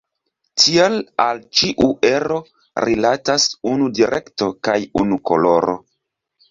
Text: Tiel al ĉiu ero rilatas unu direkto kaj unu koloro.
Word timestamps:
Tiel 0.61 0.95
al 1.25 1.41
ĉiu 1.59 1.91
ero 2.11 2.39
rilatas 2.89 3.49
unu 3.75 3.93
direkto 4.01 4.53
kaj 4.71 4.79
unu 5.05 5.25
koloro. 5.33 5.83